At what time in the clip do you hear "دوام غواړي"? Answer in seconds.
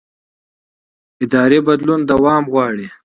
2.11-2.87